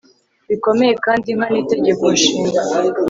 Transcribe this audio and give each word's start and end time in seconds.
bikomeye 0.49 0.93
kandi 1.05 1.27
nkana 1.37 1.57
Itegeko 1.63 2.03
Nshinga 2.15 2.61